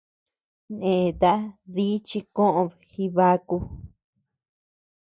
Nèta 0.77 1.31
dí 1.73 1.85
chi 2.07 2.19
koʼöd 2.35 2.71
Jibaku. 2.91 3.57